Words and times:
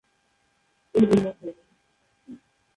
এগুলো 0.95 1.29
হল 1.37 1.47